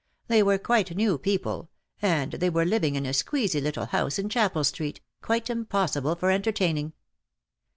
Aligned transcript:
They 0.29 0.41
were 0.41 0.57
quite 0.57 0.95
new 0.95 1.19
people, 1.19 1.69
and 2.01 2.31
they 2.31 2.49
were 2.49 2.65
living 2.65 2.95
in 2.95 3.05
a 3.05 3.11
squeezy 3.13 3.61
little 3.61 3.85
house 3.85 4.17
in 4.17 4.29
Chapel 4.29 4.63
Street, 4.63 4.99
quite 5.21 5.47
impossible 5.47 6.15
for 6.15 6.31
enter 6.31 6.51
taining." 6.51 6.93